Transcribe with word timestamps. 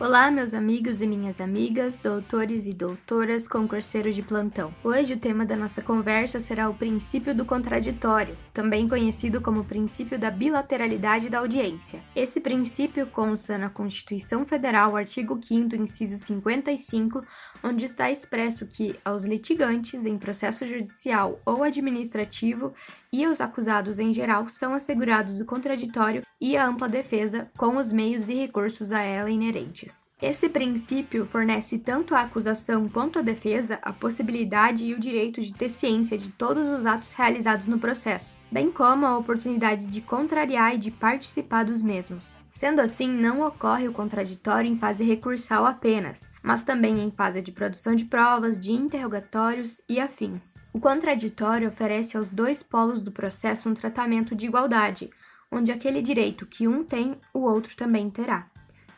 Olá, 0.00 0.30
meus 0.30 0.54
amigos 0.54 1.02
e 1.02 1.08
minhas 1.08 1.40
amigas, 1.40 1.98
doutores 1.98 2.68
e 2.68 2.72
doutoras, 2.72 3.48
concurseiros 3.48 4.14
de 4.14 4.22
plantão. 4.22 4.72
Hoje 4.84 5.14
o 5.14 5.18
tema 5.18 5.44
da 5.44 5.56
nossa 5.56 5.82
conversa 5.82 6.38
será 6.38 6.70
o 6.70 6.74
princípio 6.74 7.34
do 7.34 7.44
contraditório, 7.44 8.38
também 8.54 8.88
conhecido 8.88 9.40
como 9.40 9.64
princípio 9.64 10.16
da 10.16 10.30
bilateralidade 10.30 11.28
da 11.28 11.40
audiência. 11.40 12.00
Esse 12.14 12.38
princípio 12.38 13.08
consta 13.08 13.58
na 13.58 13.68
Constituição 13.68 14.46
Federal, 14.46 14.96
artigo 14.96 15.36
5 15.42 15.74
inciso 15.74 16.16
55, 16.16 17.20
onde 17.64 17.84
está 17.84 18.08
expresso 18.08 18.66
que 18.66 18.94
aos 19.04 19.24
litigantes 19.24 20.06
em 20.06 20.16
processo 20.16 20.64
judicial 20.64 21.40
ou 21.44 21.64
administrativo 21.64 22.72
e 23.12 23.24
aos 23.24 23.40
acusados 23.40 23.98
em 23.98 24.12
geral 24.12 24.48
são 24.48 24.74
assegurados 24.74 25.40
o 25.40 25.44
contraditório 25.44 26.22
e 26.40 26.56
a 26.56 26.66
ampla 26.66 26.88
defesa 26.88 27.50
com 27.56 27.76
os 27.76 27.90
meios 27.90 28.28
e 28.28 28.34
recursos 28.34 28.92
a 28.92 29.00
ela 29.00 29.30
inerentes. 29.30 29.87
Esse 30.20 30.48
princípio 30.48 31.24
fornece 31.24 31.78
tanto 31.78 32.14
à 32.14 32.22
acusação 32.22 32.88
quanto 32.88 33.18
à 33.18 33.22
defesa 33.22 33.78
a 33.82 33.92
possibilidade 33.92 34.84
e 34.84 34.94
o 34.94 34.98
direito 34.98 35.40
de 35.40 35.52
ter 35.54 35.68
ciência 35.68 36.18
de 36.18 36.30
todos 36.30 36.66
os 36.78 36.86
atos 36.86 37.12
realizados 37.14 37.66
no 37.66 37.78
processo, 37.78 38.36
bem 38.50 38.70
como 38.70 39.06
a 39.06 39.16
oportunidade 39.16 39.86
de 39.86 40.00
contrariar 40.00 40.74
e 40.74 40.78
de 40.78 40.90
participar 40.90 41.64
dos 41.64 41.80
mesmos. 41.80 42.38
Sendo 42.58 42.80
assim, 42.80 43.08
não 43.08 43.46
ocorre 43.46 43.86
o 43.86 43.92
contraditório 43.92 44.68
em 44.68 44.76
fase 44.76 45.04
recursal 45.04 45.64
apenas, 45.64 46.28
mas 46.42 46.64
também 46.64 46.98
em 46.98 47.10
fase 47.10 47.40
de 47.40 47.52
produção 47.52 47.94
de 47.94 48.04
provas, 48.04 48.58
de 48.58 48.72
interrogatórios 48.72 49.80
e 49.88 50.00
afins. 50.00 50.56
O 50.72 50.80
contraditório 50.80 51.68
oferece 51.68 52.16
aos 52.16 52.28
dois 52.28 52.60
polos 52.60 53.00
do 53.00 53.12
processo 53.12 53.68
um 53.68 53.74
tratamento 53.74 54.34
de 54.34 54.46
igualdade, 54.46 55.08
onde 55.52 55.70
aquele 55.70 56.02
direito 56.02 56.46
que 56.46 56.66
um 56.66 56.82
tem, 56.82 57.16
o 57.32 57.40
outro 57.40 57.76
também 57.76 58.10
terá. 58.10 58.50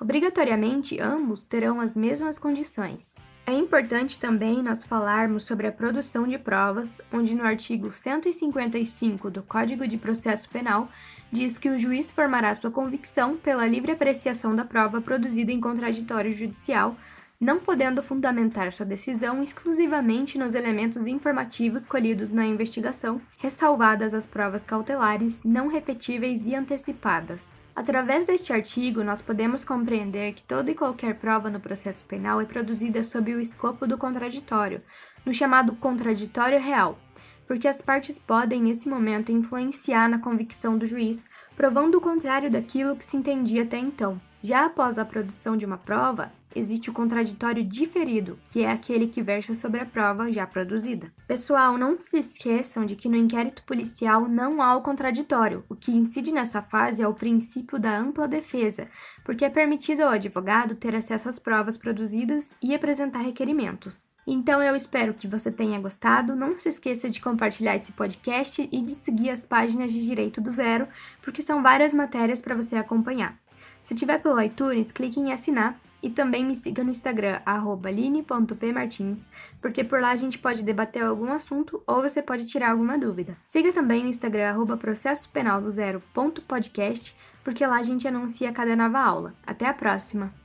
Obrigatoriamente, 0.00 1.00
ambos 1.00 1.44
terão 1.44 1.80
as 1.80 1.96
mesmas 1.96 2.38
condições. 2.38 3.16
É 3.46 3.52
importante 3.52 4.18
também 4.18 4.62
nós 4.62 4.84
falarmos 4.84 5.44
sobre 5.44 5.66
a 5.66 5.72
produção 5.72 6.26
de 6.26 6.38
provas, 6.38 7.00
onde 7.12 7.34
no 7.34 7.44
artigo 7.44 7.92
155 7.92 9.30
do 9.30 9.42
Código 9.42 9.86
de 9.86 9.98
Processo 9.98 10.48
Penal 10.48 10.88
diz 11.30 11.58
que 11.58 11.68
o 11.68 11.78
juiz 11.78 12.10
formará 12.10 12.54
sua 12.54 12.70
convicção 12.70 13.36
pela 13.36 13.66
livre 13.66 13.92
apreciação 13.92 14.56
da 14.56 14.64
prova 14.64 15.00
produzida 15.00 15.52
em 15.52 15.60
contraditório 15.60 16.32
judicial, 16.32 16.96
não 17.44 17.60
podendo 17.60 18.02
fundamentar 18.02 18.72
sua 18.72 18.86
decisão 18.86 19.42
exclusivamente 19.42 20.38
nos 20.38 20.54
elementos 20.54 21.06
informativos 21.06 21.84
colhidos 21.84 22.32
na 22.32 22.46
investigação, 22.46 23.20
ressalvadas 23.36 24.14
as 24.14 24.26
provas 24.26 24.64
cautelares, 24.64 25.42
não 25.44 25.68
repetíveis 25.68 26.46
e 26.46 26.54
antecipadas. 26.54 27.46
Através 27.76 28.24
deste 28.24 28.50
artigo, 28.50 29.04
nós 29.04 29.20
podemos 29.20 29.62
compreender 29.62 30.32
que 30.32 30.42
toda 30.42 30.70
e 30.70 30.74
qualquer 30.74 31.16
prova 31.16 31.50
no 31.50 31.60
processo 31.60 32.02
penal 32.06 32.40
é 32.40 32.46
produzida 32.46 33.02
sob 33.02 33.34
o 33.34 33.40
escopo 33.40 33.86
do 33.86 33.98
contraditório, 33.98 34.80
no 35.26 35.34
chamado 35.34 35.76
contraditório 35.76 36.58
real, 36.58 36.98
porque 37.46 37.68
as 37.68 37.82
partes 37.82 38.16
podem, 38.16 38.62
nesse 38.62 38.88
momento, 38.88 39.30
influenciar 39.30 40.08
na 40.08 40.18
convicção 40.18 40.78
do 40.78 40.86
juiz, 40.86 41.26
provando 41.54 41.96
o 41.96 42.00
contrário 42.00 42.50
daquilo 42.50 42.96
que 42.96 43.04
se 43.04 43.18
entendia 43.18 43.64
até 43.64 43.76
então. 43.76 44.18
Já 44.44 44.66
após 44.66 44.98
a 44.98 45.06
produção 45.06 45.56
de 45.56 45.64
uma 45.64 45.78
prova, 45.78 46.30
existe 46.54 46.90
o 46.90 46.92
contraditório 46.92 47.64
diferido, 47.64 48.38
que 48.52 48.62
é 48.62 48.70
aquele 48.70 49.06
que 49.06 49.22
versa 49.22 49.54
sobre 49.54 49.80
a 49.80 49.86
prova 49.86 50.30
já 50.30 50.46
produzida. 50.46 51.10
Pessoal, 51.26 51.78
não 51.78 51.98
se 51.98 52.18
esqueçam 52.18 52.84
de 52.84 52.94
que 52.94 53.08
no 53.08 53.16
inquérito 53.16 53.62
policial 53.64 54.28
não 54.28 54.60
há 54.60 54.76
o 54.76 54.82
contraditório. 54.82 55.64
O 55.66 55.74
que 55.74 55.92
incide 55.92 56.30
nessa 56.30 56.60
fase 56.60 57.02
é 57.02 57.08
o 57.08 57.14
princípio 57.14 57.78
da 57.78 57.98
ampla 57.98 58.28
defesa, 58.28 58.86
porque 59.24 59.46
é 59.46 59.48
permitido 59.48 60.02
ao 60.02 60.10
advogado 60.10 60.74
ter 60.74 60.94
acesso 60.94 61.26
às 61.26 61.38
provas 61.38 61.78
produzidas 61.78 62.54
e 62.62 62.74
apresentar 62.74 63.20
requerimentos. 63.20 64.14
Então 64.26 64.62
eu 64.62 64.76
espero 64.76 65.14
que 65.14 65.26
você 65.26 65.50
tenha 65.50 65.80
gostado. 65.80 66.36
Não 66.36 66.58
se 66.58 66.68
esqueça 66.68 67.08
de 67.08 67.18
compartilhar 67.18 67.76
esse 67.76 67.92
podcast 67.92 68.68
e 68.70 68.82
de 68.82 68.94
seguir 68.94 69.30
as 69.30 69.46
páginas 69.46 69.90
de 69.90 70.04
Direito 70.04 70.38
do 70.38 70.50
Zero, 70.50 70.86
porque 71.22 71.40
são 71.40 71.62
várias 71.62 71.94
matérias 71.94 72.42
para 72.42 72.54
você 72.54 72.76
acompanhar. 72.76 73.38
Se 73.84 73.94
tiver 73.94 74.18
pelo 74.18 74.40
iTunes, 74.40 74.90
clique 74.90 75.20
em 75.20 75.32
assinar 75.32 75.78
e 76.02 76.10
também 76.10 76.44
me 76.44 76.56
siga 76.56 76.82
no 76.82 76.90
Instagram, 76.90 77.40
line.pmartins, 77.84 79.28
porque 79.60 79.84
por 79.84 80.00
lá 80.00 80.10
a 80.10 80.16
gente 80.16 80.38
pode 80.38 80.62
debater 80.62 81.02
algum 81.02 81.32
assunto 81.32 81.82
ou 81.86 82.02
você 82.02 82.20
pode 82.20 82.44
tirar 82.46 82.72
alguma 82.72 82.98
dúvida. 82.98 83.36
Siga 83.46 83.72
também 83.72 84.02
no 84.02 84.08
Instagram, 84.08 84.48
arroba 84.48 84.76
processo 84.76 85.28
penal 85.28 85.62
do 85.62 85.70
zero 85.70 86.02
ponto 86.12 86.42
podcast, 86.42 87.16
porque 87.42 87.66
lá 87.66 87.76
a 87.76 87.82
gente 87.82 88.08
anuncia 88.08 88.52
cada 88.52 88.74
nova 88.74 88.98
aula. 88.98 89.34
Até 89.46 89.66
a 89.66 89.72
próxima! 89.72 90.43